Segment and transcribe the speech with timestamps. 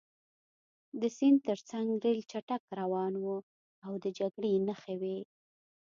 [0.99, 3.25] د سیند ترڅنګ ریل چټک روان و
[3.85, 5.17] او د جګړې نښې وې